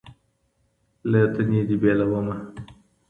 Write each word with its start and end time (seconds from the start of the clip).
له 1.11 1.21
تنې 1.33 1.61
دي 1.67 1.75
بېلومه 1.81 2.35